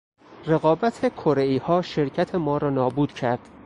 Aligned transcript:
رقابت 0.45 1.15
کرهایها 1.15 1.81
شرکت 1.81 2.35
ما 2.35 2.57
را 2.57 2.69
نابود 2.69 3.13
کرد. 3.13 3.39